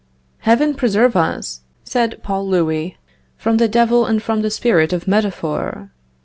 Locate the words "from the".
3.37-3.67, 4.19-4.49